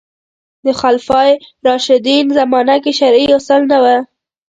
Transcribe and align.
د 0.65 0.67
خلفای 0.81 1.31
راشدین 1.67 2.25
زمانه 2.37 2.75
کې 2.83 2.91
شرعي 2.99 3.27
اصل 3.39 3.61
نه 3.71 3.77
و 3.83 3.85